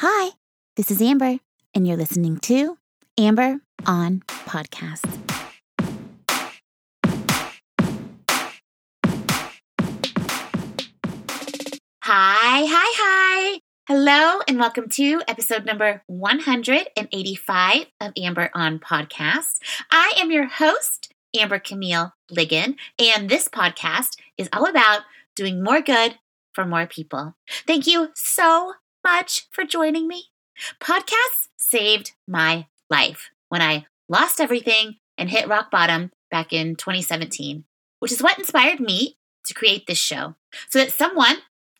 [0.00, 0.32] Hi,
[0.76, 1.38] this is Amber,
[1.72, 2.76] and you're listening to
[3.16, 5.06] Amber on Podcast.
[12.02, 13.60] Hi, hi, hi.
[13.88, 19.54] Hello, and welcome to episode number 185 of Amber on Podcast.
[19.90, 25.04] I am your host, Amber Camille Ligon, and this podcast is all about
[25.34, 26.18] doing more good
[26.52, 27.34] for more people.
[27.66, 28.74] Thank you so
[29.06, 30.24] much for joining me.
[30.80, 37.62] Podcasts saved my life when I lost everything and hit rock bottom back in 2017,
[38.00, 40.34] which is what inspired me to create this show
[40.68, 41.36] so that someone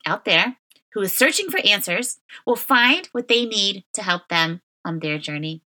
[0.06, 0.56] out there
[0.92, 5.18] who is searching for answers will find what they need to help them on their
[5.18, 5.62] journey.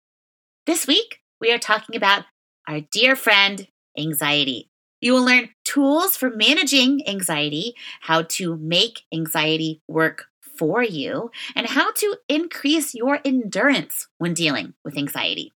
[0.65, 2.25] This week, we are talking about
[2.69, 3.67] our dear friend,
[3.99, 4.71] anxiety.
[5.01, 10.27] You will learn tools for managing anxiety, how to make anxiety work
[10.59, 15.53] for you and how to increase your endurance when dealing with anxiety.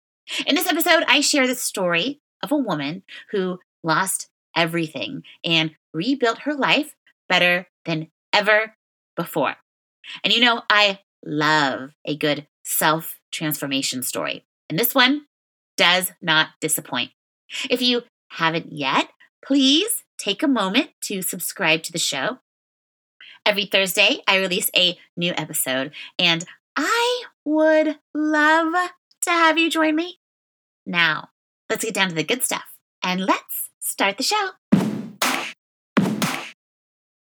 [0.45, 6.39] In this episode, I share the story of a woman who lost everything and rebuilt
[6.39, 6.95] her life
[7.27, 8.75] better than ever
[9.15, 9.55] before.
[10.23, 14.45] And you know, I love a good self transformation story.
[14.69, 15.25] And this one
[15.77, 17.11] does not disappoint.
[17.69, 19.09] If you haven't yet,
[19.43, 22.39] please take a moment to subscribe to the show
[23.49, 26.45] Every Thursday, I release a new episode, and
[26.77, 28.73] I would love
[29.23, 30.19] to have you join me.
[30.85, 31.29] Now,
[31.67, 32.65] let's get down to the good stuff
[33.03, 34.51] and let's start the show.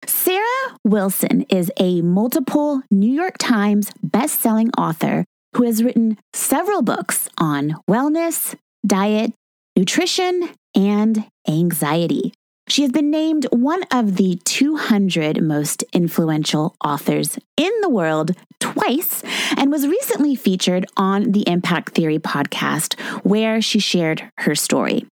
[0.08, 5.24] Sarah Wilson is a multiple New York Times best-selling author
[5.56, 9.34] who has written several books on wellness, diet,
[9.76, 12.34] nutrition, and anxiety.
[12.70, 19.24] She has been named one of the 200 most influential authors in the world twice
[19.56, 25.06] and was recently featured on the Impact Theory podcast, where she shared her story.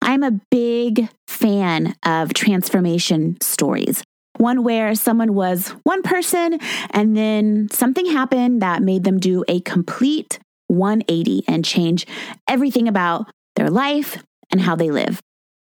[0.00, 4.04] I'm a big fan of transformation stories.
[4.36, 6.60] One where someone was one person
[6.90, 10.38] and then something happened that made them do a complete
[10.68, 12.06] 180 and change
[12.48, 15.20] everything about their life and how they live.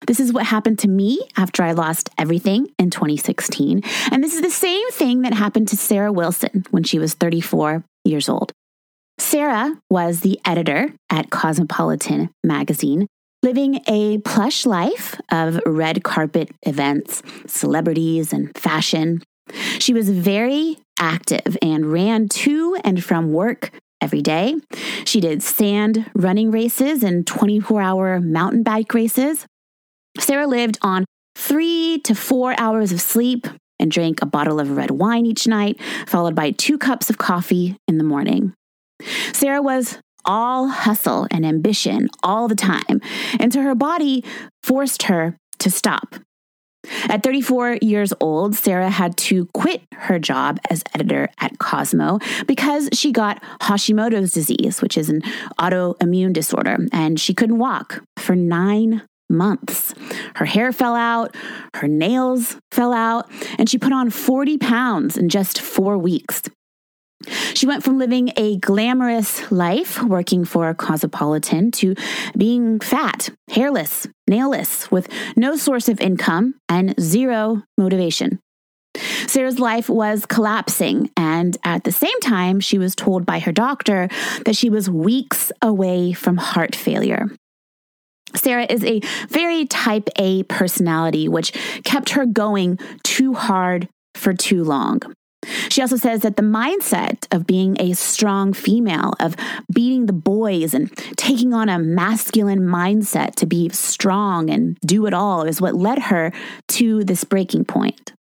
[0.06, 3.81] This is what happened to me after I lost everything in 2016.
[4.12, 7.84] And this is the same thing that happened to Sarah Wilson when she was 34
[8.06, 8.53] years old.
[9.18, 13.07] Sarah was the editor at Cosmopolitan magazine,
[13.41, 19.24] living a plush life of red carpet events, celebrities, and fashion.
[19.80, 23.72] She was very active and ran to and from work
[24.02, 24.56] every day.
[25.06, 29.46] She did sand running races and 24 hour mountain bike races.
[30.20, 31.06] Sarah lived on
[31.36, 33.48] three to four hours of sleep
[33.80, 37.78] and drank a bottle of red wine each night, followed by two cups of coffee
[37.88, 38.54] in the morning.
[39.34, 43.02] Sarah was all hustle and ambition all the time,
[43.40, 44.24] and so her body
[44.64, 46.16] forced her to stop.
[47.10, 52.90] At 34 years old, Sarah had to quit her job as editor at Cosmo because
[52.94, 55.22] she got Hashimoto's disease, which is an
[55.60, 59.94] autoimmune disorder, and she couldn't walk for nine months.
[60.36, 61.36] Her hair fell out,
[61.76, 66.44] her nails fell out, and she put on 40 pounds in just four weeks.
[67.54, 71.96] She went from living a glamorous life working for Cosmopolitan to
[72.38, 78.40] being fat, hairless, nailless, with no source of income and zero motivation.
[79.28, 84.10] Sarah's life was collapsing, and at the same time, she was told by her doctor
[84.46, 87.30] that she was weeks away from heart failure.
[88.36, 91.52] Sarah is a very type A personality, which
[91.84, 95.02] kept her going too hard for too long.
[95.70, 99.36] She also says that the mindset of being a strong female, of
[99.74, 105.14] beating the boys and taking on a masculine mindset to be strong and do it
[105.14, 106.34] all, is what led her
[106.70, 108.14] to this breaking point.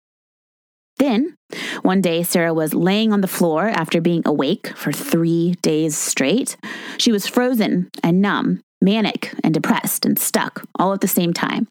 [0.97, 1.35] Then,
[1.81, 6.57] one day, Sarah was laying on the floor after being awake for three days straight.
[6.97, 11.67] She was frozen and numb, manic and depressed and stuck all at the same time.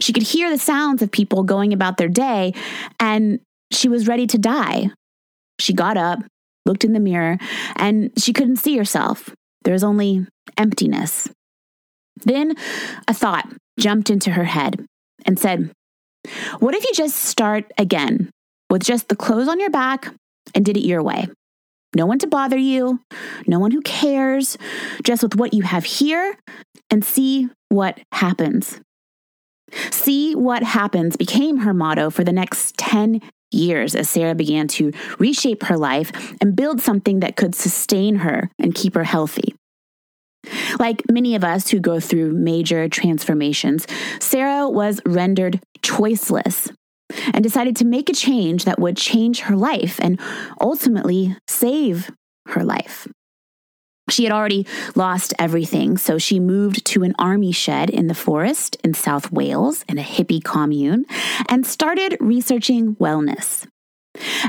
[0.00, 2.54] She could hear the sounds of people going about their day,
[3.00, 3.40] and
[3.72, 4.90] she was ready to die.
[5.58, 6.20] She got up,
[6.66, 7.38] looked in the mirror,
[7.76, 9.30] and she couldn't see herself.
[9.62, 10.26] There was only
[10.56, 11.28] emptiness.
[12.24, 12.54] Then
[13.08, 13.48] a thought
[13.78, 14.84] jumped into her head
[15.26, 15.72] and said,
[16.58, 18.30] What if you just start again
[18.70, 20.12] with just the clothes on your back
[20.54, 21.28] and did it your way?
[21.94, 23.00] No one to bother you,
[23.46, 24.56] no one who cares,
[25.02, 26.36] just with what you have here
[26.90, 28.80] and see what happens.
[29.90, 33.20] See what happens became her motto for the next 10
[33.50, 38.50] years as Sarah began to reshape her life and build something that could sustain her
[38.58, 39.54] and keep her healthy.
[40.78, 43.86] Like many of us who go through major transformations,
[44.20, 46.70] Sarah was rendered choiceless
[47.32, 50.20] and decided to make a change that would change her life and
[50.60, 52.10] ultimately save
[52.48, 53.08] her life.
[54.10, 58.76] She had already lost everything, so she moved to an army shed in the forest
[58.84, 61.06] in South Wales in a hippie commune
[61.48, 63.66] and started researching wellness.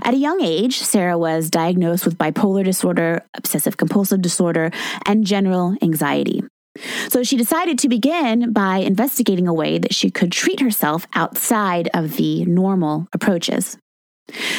[0.04, 4.72] At a young age, Sarah was diagnosed with bipolar disorder, obsessive compulsive disorder,
[5.06, 6.44] and general anxiety.
[7.10, 11.90] So she decided to begin by investigating a way that she could treat herself outside
[11.94, 13.78] of the normal approaches.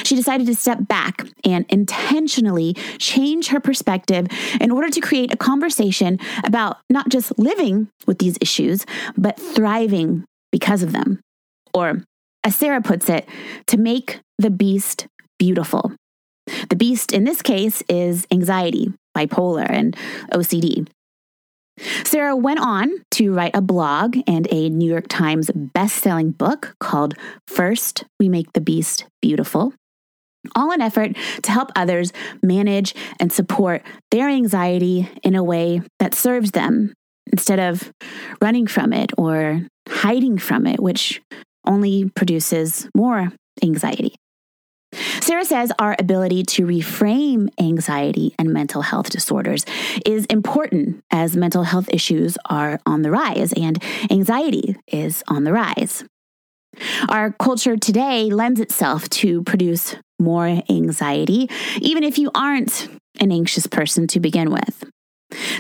[0.05, 4.29] She decided to step back and intentionally change her perspective
[4.61, 8.87] in order to create a conversation about not just living with these issues,
[9.17, 11.21] but thriving because of them.
[11.75, 12.03] Or,
[12.45, 13.29] as Sarah puts it,
[13.67, 15.09] to make the beast
[15.39, 15.93] beautiful.
[16.69, 19.97] The beast in this case is anxiety, bipolar, and
[20.33, 20.87] OCD.
[22.05, 27.15] Sarah went on to write a blog and a New York Times best-selling book called
[27.47, 29.75] First We Make the Beast Beautiful.
[30.55, 32.13] All an effort to help others
[32.43, 36.95] manage and support their anxiety in a way that serves them
[37.33, 37.93] instead of
[38.41, 41.21] running from it or hiding from it, which
[41.67, 43.33] only produces more
[43.63, 44.15] anxiety.
[45.27, 49.67] Sarah says our ability to reframe anxiety and mental health disorders
[50.07, 55.53] is important as mental health issues are on the rise and anxiety is on the
[55.53, 56.05] rise.
[57.09, 61.51] Our culture today lends itself to produce more anxiety,
[61.81, 62.89] even if you aren't
[63.19, 64.85] an anxious person to begin with.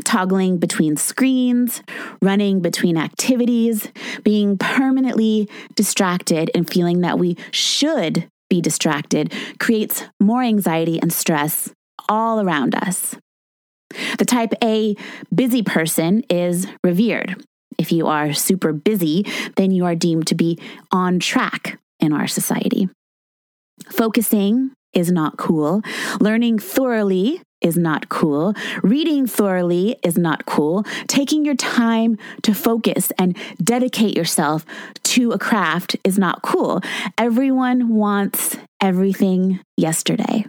[0.05, 1.83] Toggling between screens,
[2.23, 3.89] running between activities,
[4.23, 11.71] being permanently distracted, and feeling that we should be distracted creates more anxiety and stress
[12.09, 13.15] all around us.
[14.19, 14.97] The type A
[15.35, 17.45] busy person is revered.
[17.79, 19.27] If you are super busy,
[19.57, 20.59] then you are deemed to be
[20.91, 22.89] on track in our society.
[23.91, 25.83] Focusing is not cool.
[26.21, 28.55] Learning thoroughly is not cool.
[28.83, 30.85] Reading thoroughly is not cool.
[31.07, 34.65] Taking your time to focus and dedicate yourself
[35.05, 36.81] to a craft is not cool.
[37.19, 40.47] Everyone wants everything yesterday.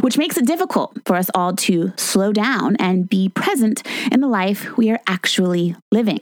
[0.00, 4.28] Which makes it difficult for us all to slow down and be present in the
[4.28, 6.20] life we are actually living.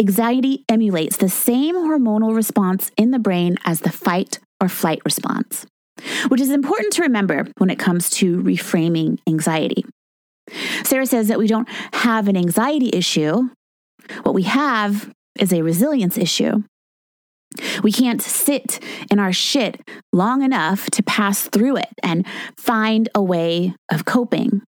[0.00, 5.66] Anxiety emulates the same hormonal response in the brain as the fight or flight response
[6.28, 9.84] which is important to remember when it comes to reframing anxiety.
[10.84, 13.48] Sarah says that we don't have an anxiety issue.
[14.22, 16.62] What we have is a resilience issue.
[17.82, 19.80] We can't sit in our shit
[20.12, 22.26] long enough to pass through it and
[22.56, 24.62] find a way of coping.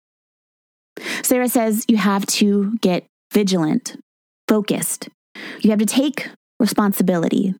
[1.23, 3.95] Sarah says you have to get vigilant,
[4.47, 5.09] focused.
[5.61, 6.29] You have to take
[6.59, 7.55] responsibility,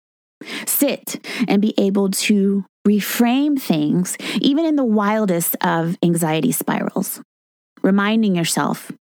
[0.66, 7.22] sit and be able to reframe things, even in the wildest of anxiety spirals.
[7.82, 8.92] Reminding yourself,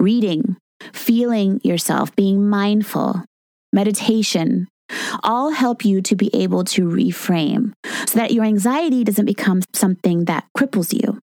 [0.00, 0.56] reading,
[0.92, 3.24] feeling yourself, being mindful,
[3.72, 4.68] meditation,
[5.22, 7.72] all help you to be able to reframe
[8.06, 11.20] so that your anxiety doesn't become something that cripples you.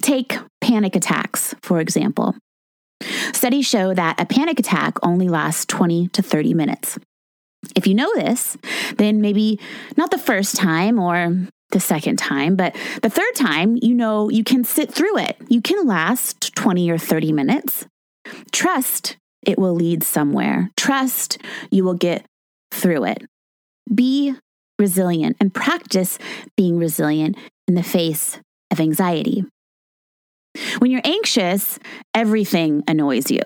[0.00, 2.36] Take panic attacks, for example.
[3.32, 6.98] Studies show that a panic attack only lasts 20 to 30 minutes.
[7.76, 8.56] If you know this,
[8.96, 9.58] then maybe
[9.96, 14.44] not the first time or the second time, but the third time, you know you
[14.44, 15.36] can sit through it.
[15.48, 17.86] You can last 20 or 30 minutes.
[18.52, 20.70] Trust it will lead somewhere.
[20.76, 21.38] Trust
[21.70, 22.24] you will get
[22.70, 23.26] through it.
[23.92, 24.34] Be
[24.78, 26.18] resilient and practice
[26.56, 28.38] being resilient in the face
[28.70, 29.44] of anxiety.
[30.78, 31.78] When you're anxious,
[32.14, 33.40] everything annoys you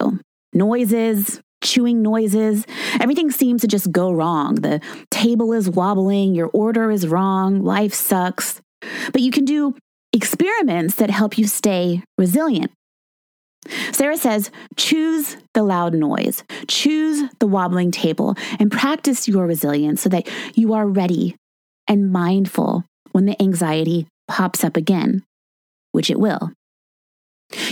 [0.53, 2.67] noises, chewing noises.
[3.01, 4.57] Everything seems to just go wrong.
[4.57, 8.61] The table is wobbling, your order is wrong, life sucks.
[9.13, 9.75] But you can do
[10.13, 12.71] experiments that help you stay resilient.
[13.93, 20.09] Sarah says, choose the loud noise, choose the wobbling table, and practice your resilience so
[20.09, 21.35] that you are ready
[21.89, 25.25] and mindful when the anxiety pops up again,
[25.93, 26.53] which it will.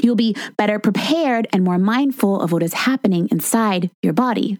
[0.03, 4.59] You'll be better prepared and more mindful of what is happening inside your body.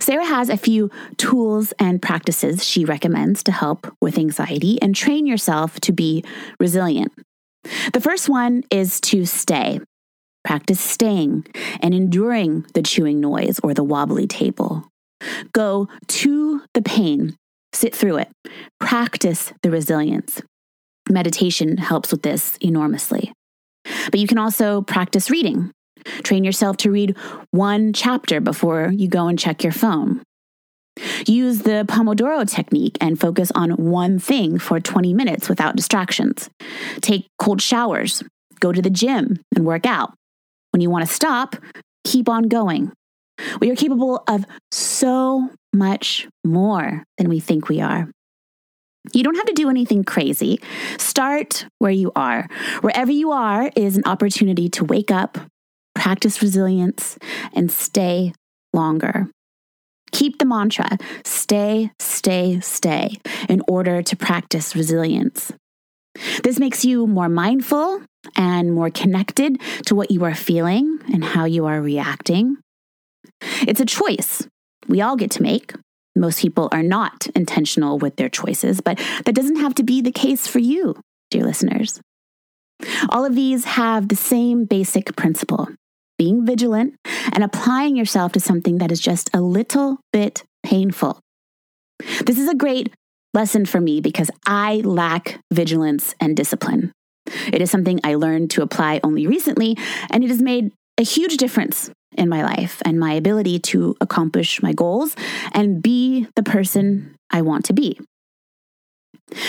[0.00, 5.26] Sarah has a few tools and practices she recommends to help with anxiety and train
[5.26, 6.24] yourself to be
[6.58, 7.12] resilient.
[7.92, 9.80] The first one is to stay.
[10.44, 11.46] Practice staying
[11.80, 14.88] and enduring the chewing noise or the wobbly table.
[15.52, 17.36] Go to the pain
[17.72, 18.28] sit through it,
[18.78, 20.40] practice the resilience.
[21.10, 23.32] Meditation helps with this enormously.
[23.84, 25.72] But you can also practice reading.
[26.22, 27.16] Train yourself to read
[27.50, 30.22] one chapter before you go and check your phone.
[31.26, 36.50] Use the Pomodoro technique and focus on one thing for 20 minutes without distractions.
[37.00, 38.22] Take cold showers,
[38.60, 40.12] go to the gym and work out.
[40.70, 41.56] When you want to stop,
[42.04, 42.92] keep on going.
[43.60, 48.10] We are capable of so much more than we think we are.
[49.12, 50.60] You don't have to do anything crazy.
[50.98, 52.46] Start where you are.
[52.82, 55.38] Wherever you are is an opportunity to wake up,
[55.94, 57.18] practice resilience,
[57.52, 58.32] and stay
[58.72, 59.28] longer.
[60.12, 63.16] Keep the mantra stay, stay, stay
[63.48, 65.52] in order to practice resilience.
[66.44, 68.02] This makes you more mindful
[68.36, 72.58] and more connected to what you are feeling and how you are reacting.
[73.66, 74.46] It's a choice
[74.86, 75.72] we all get to make.
[76.14, 80.12] Most people are not intentional with their choices, but that doesn't have to be the
[80.12, 81.00] case for you,
[81.30, 82.00] dear listeners.
[83.08, 85.68] All of these have the same basic principle
[86.18, 86.94] being vigilant
[87.32, 91.18] and applying yourself to something that is just a little bit painful.
[92.26, 92.92] This is a great
[93.34, 96.92] lesson for me because I lack vigilance and discipline.
[97.52, 99.76] It is something I learned to apply only recently,
[100.10, 104.62] and it has made a huge difference in my life and my ability to accomplish
[104.62, 105.16] my goals
[105.52, 107.98] and be the person I want to be.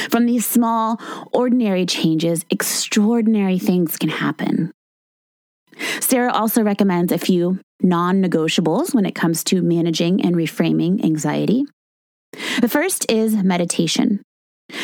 [0.10, 1.00] From these small,
[1.34, 4.72] ordinary changes, extraordinary things can happen.
[6.00, 11.66] Sarah also recommends a few non negotiables when it comes to managing and reframing anxiety.
[12.62, 14.22] The first is meditation.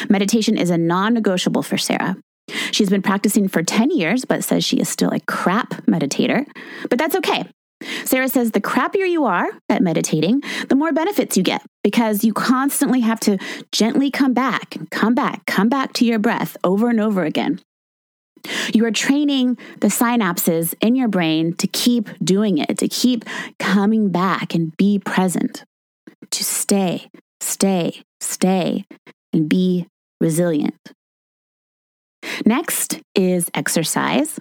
[0.09, 2.17] Meditation is a non negotiable for Sarah.
[2.71, 6.45] She's been practicing for 10 years, but says she is still a crap meditator.
[6.89, 7.45] But that's okay.
[8.03, 12.33] Sarah says the crappier you are at meditating, the more benefits you get because you
[12.33, 13.37] constantly have to
[13.71, 17.61] gently come back, come back, come back to your breath over and over again.
[18.73, 23.25] You are training the synapses in your brain to keep doing it, to keep
[23.59, 25.63] coming back and be present,
[26.31, 27.09] to stay,
[27.41, 28.85] stay, stay,
[29.33, 29.87] and be
[30.21, 30.75] resilient.
[32.45, 34.39] Next is exercise.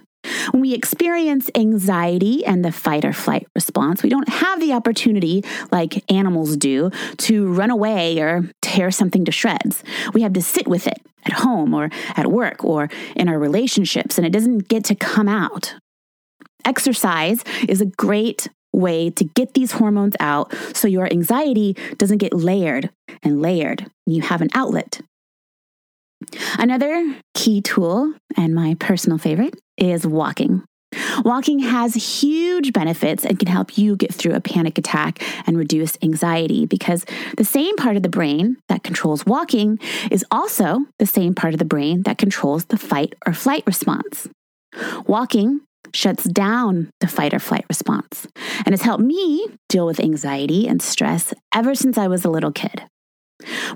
[0.51, 5.43] When we experience anxiety and the fight or flight response, we don't have the opportunity,
[5.71, 9.83] like animals do, to run away or tear something to shreds.
[10.13, 14.17] We have to sit with it at home or at work or in our relationships,
[14.17, 15.75] and it doesn't get to come out.
[16.65, 22.33] Exercise is a great way to get these hormones out so your anxiety doesn't get
[22.33, 22.89] layered
[23.23, 23.89] and layered.
[24.05, 25.01] You have an outlet
[26.57, 30.63] Another key tool, and my personal favorite, is walking.
[31.23, 35.97] Walking has huge benefits and can help you get through a panic attack and reduce
[36.01, 37.05] anxiety because
[37.37, 39.77] the same part of the brain that controls walking
[40.09, 44.27] is also the same part of the brain that controls the fight or flight response.
[45.05, 45.61] Walking
[45.93, 48.27] shuts down the fight or flight response
[48.65, 52.51] and has helped me deal with anxiety and stress ever since I was a little
[52.51, 52.83] kid.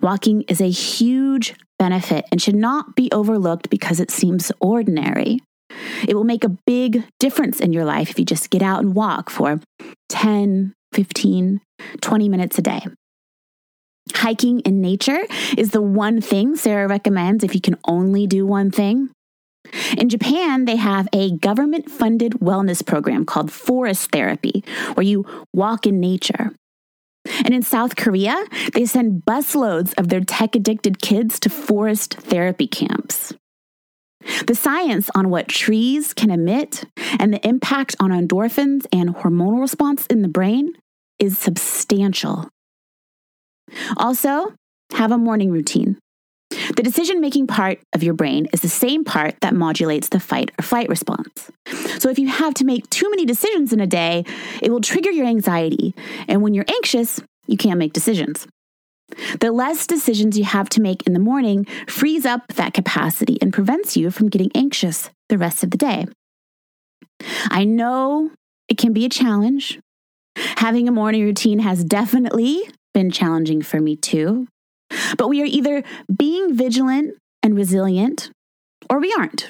[0.01, 5.39] Walking is a huge benefit and should not be overlooked because it seems ordinary.
[6.07, 8.95] It will make a big difference in your life if you just get out and
[8.95, 9.59] walk for
[10.09, 11.61] 10, 15,
[12.01, 12.81] 20 minutes a day.
[14.15, 15.23] Hiking in nature
[15.57, 19.09] is the one thing Sarah recommends if you can only do one thing.
[19.97, 25.87] In Japan, they have a government funded wellness program called Forest Therapy, where you walk
[25.87, 26.51] in nature.
[27.39, 32.67] And in South Korea, they send busloads of their tech addicted kids to forest therapy
[32.67, 33.33] camps.
[34.47, 36.85] The science on what trees can emit
[37.19, 40.73] and the impact on endorphins and hormonal response in the brain
[41.19, 42.49] is substantial.
[43.97, 44.53] Also,
[44.93, 45.97] have a morning routine.
[46.75, 50.51] The decision making part of your brain is the same part that modulates the fight
[50.59, 51.51] or flight response.
[51.99, 54.25] So, if you have to make too many decisions in a day,
[54.61, 55.93] it will trigger your anxiety.
[56.27, 58.47] And when you're anxious, you can't make decisions.
[59.39, 63.53] The less decisions you have to make in the morning frees up that capacity and
[63.53, 66.07] prevents you from getting anxious the rest of the day.
[67.49, 68.31] I know
[68.67, 69.79] it can be a challenge.
[70.35, 72.63] Having a morning routine has definitely
[72.93, 74.47] been challenging for me too.
[75.17, 75.83] But we are either
[76.15, 78.31] being vigilant and resilient
[78.89, 79.49] or we aren't.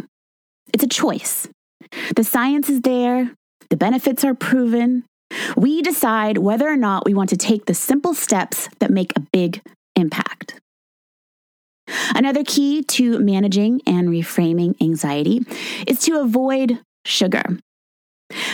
[0.74, 1.48] It's a choice.
[2.16, 3.32] The science is there,
[3.70, 5.04] the benefits are proven.
[5.56, 9.26] We decide whether or not we want to take the simple steps that make a
[9.32, 9.62] big
[9.96, 10.60] impact.
[12.16, 15.42] Another key to managing and reframing anxiety
[15.88, 17.58] is to avoid sugar.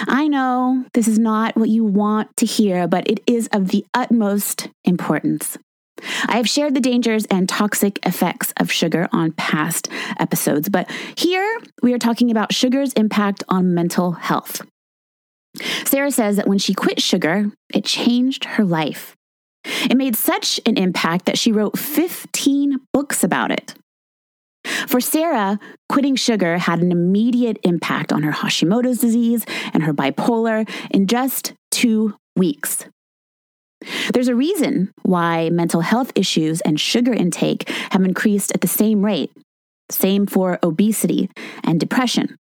[0.08, 3.86] I know this is not what you want to hear, but it is of the
[3.94, 5.58] utmost importance.
[6.28, 9.88] I have shared the dangers and toxic effects of sugar on past
[10.20, 14.62] episodes, but here we are talking about sugar's impact on mental health.
[15.86, 19.16] Sarah says that when she quit sugar, it changed her life.
[19.64, 23.76] It made such an impact that she wrote 15 books about it.
[24.88, 30.70] For Sarah, quitting sugar had an immediate impact on her Hashimoto's disease and her bipolar
[30.92, 32.86] in just two weeks.
[34.14, 39.06] There's a reason why mental health issues and sugar intake have increased at the same
[39.06, 39.32] rate.
[39.90, 41.30] Same for obesity
[41.64, 42.36] and depression.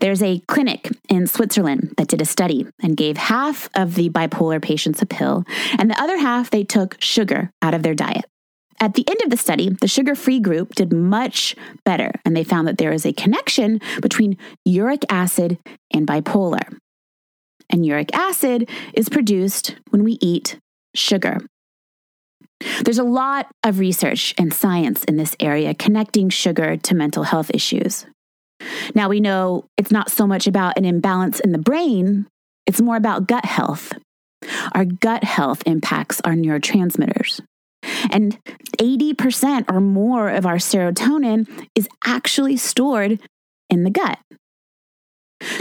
[0.00, 4.60] There's a clinic in Switzerland that did a study and gave half of the bipolar
[4.60, 5.44] patients a pill,
[5.78, 8.24] and the other half they took sugar out of their diet.
[8.80, 11.54] At the end of the study, the sugar free group did much
[11.84, 15.58] better, and they found that there is a connection between uric acid
[15.94, 16.76] and bipolar.
[17.72, 20.58] And uric acid is produced when we eat
[20.94, 21.38] sugar.
[22.84, 27.50] There's a lot of research and science in this area connecting sugar to mental health
[27.52, 28.06] issues.
[28.94, 32.26] Now we know it's not so much about an imbalance in the brain,
[32.66, 33.92] it's more about gut health.
[34.72, 37.40] Our gut health impacts our neurotransmitters.
[38.10, 38.38] And
[38.78, 43.20] 80% or more of our serotonin is actually stored
[43.68, 44.18] in the gut.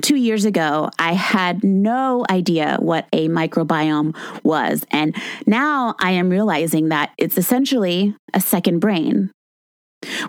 [0.01, 4.85] Two years ago, I had no idea what a microbiome was.
[4.91, 9.31] And now I am realizing that it's essentially a second brain.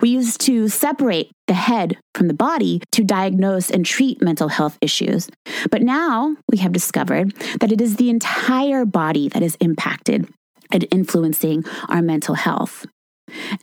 [0.01, 4.77] We used to separate the head from the body to diagnose and treat mental health
[4.81, 5.29] issues.
[5.71, 10.29] But now we have discovered that it is the entire body that is impacted
[10.71, 12.85] and influencing our mental health.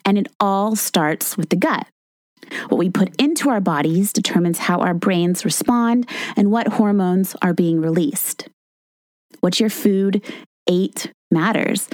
[0.05, 1.87] And it all starts with the gut.
[2.69, 7.55] What we put into our bodies determines how our brains respond and what hormones are
[7.55, 8.49] being released.
[9.41, 10.25] What your food
[10.67, 11.89] ate matters.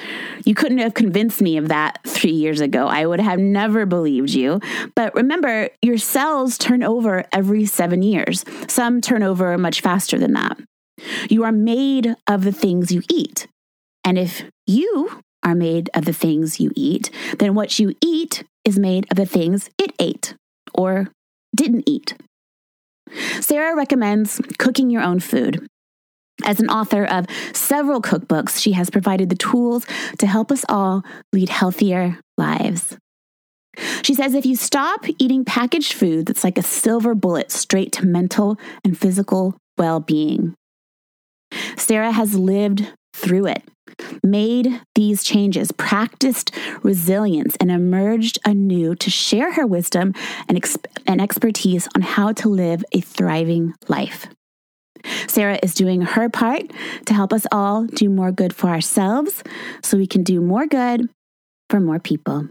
[0.44, 2.86] You couldn't have convinced me of that three years ago.
[2.86, 4.60] I would have never believed you.
[4.94, 8.44] But remember, your cells turn over every seven years.
[8.66, 10.58] Some turn over much faster than that.
[11.28, 13.46] You are made of the things you eat.
[14.04, 18.78] And if you are made of the things you eat, then what you eat is
[18.78, 20.34] made of the things it ate
[20.74, 21.08] or
[21.54, 22.14] didn't eat.
[23.40, 25.66] Sarah recommends cooking your own food.
[26.44, 29.86] As an author of several cookbooks, she has provided the tools
[30.18, 31.02] to help us all
[31.32, 32.98] lead healthier lives.
[34.02, 38.06] She says if you stop eating packaged food that's like a silver bullet straight to
[38.06, 40.54] mental and physical well being.
[41.76, 43.62] Sarah has lived through it,
[44.22, 50.12] made these changes, practiced resilience, and emerged anew to share her wisdom
[50.48, 54.26] and, exp- and expertise on how to live a thriving life.
[55.28, 56.62] Sarah is doing her part
[57.06, 59.42] to help us all do more good for ourselves
[59.82, 61.08] so we can do more good
[61.70, 62.48] for more people.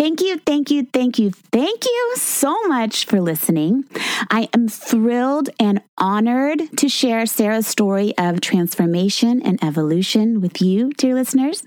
[0.00, 3.84] Thank you, thank you, thank you, thank you so much for listening.
[4.30, 10.88] I am thrilled and honored to share Sarah's story of transformation and evolution with you,
[10.94, 11.64] dear listeners.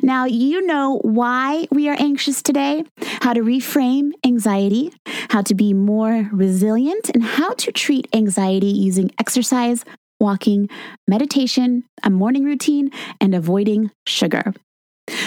[0.00, 2.84] Now, you know why we are anxious today,
[3.20, 4.92] how to reframe anxiety,
[5.30, 9.84] how to be more resilient, and how to treat anxiety using exercise,
[10.20, 10.68] walking,
[11.08, 14.54] meditation, a morning routine, and avoiding sugar.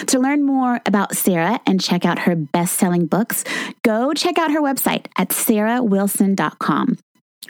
[0.08, 3.44] To learn more about Sarah and check out her best selling books,
[3.84, 6.98] go check out her website at sarahwilson.com.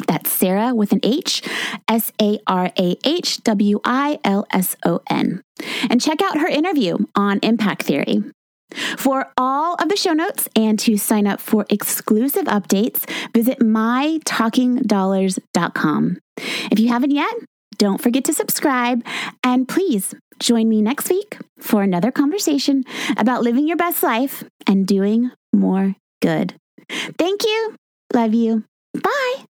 [0.08, 1.42] That's Sarah with an H,
[1.88, 5.42] S A R A H W I L S O N.
[5.90, 8.24] And check out her interview on impact theory.
[8.98, 16.18] For all of the show notes and to sign up for exclusive updates, visit mytalkingdollars.com.
[16.72, 17.34] If you haven't yet,
[17.78, 19.06] don't forget to subscribe
[19.44, 22.84] and please join me next week for another conversation
[23.18, 26.56] about living your best life and doing more good.
[27.18, 27.76] Thank you.
[28.14, 28.64] Love you.
[28.94, 29.46] Bye.